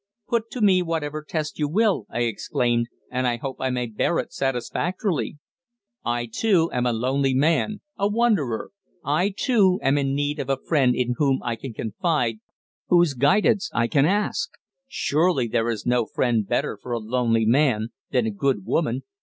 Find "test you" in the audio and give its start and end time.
1.23-1.67